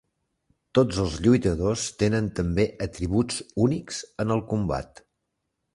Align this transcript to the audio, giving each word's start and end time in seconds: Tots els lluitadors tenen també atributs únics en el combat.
Tots 0.77 1.01
els 1.03 1.17
lluitadors 1.25 1.83
tenen 2.05 2.31
també 2.41 2.67
atributs 2.89 3.41
únics 3.69 4.05
en 4.25 4.37
el 4.39 4.45
combat. 4.55 5.07